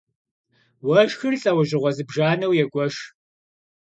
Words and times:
Уэшхыр 0.87 1.33
лӀэужьыгъуэ 1.41 1.91
зыбжанэу 1.95 2.57
егуэш. 2.63 2.95